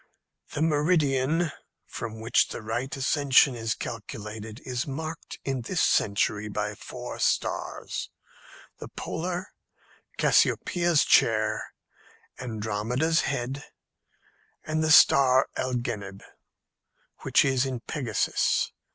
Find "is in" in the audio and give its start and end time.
17.45-17.81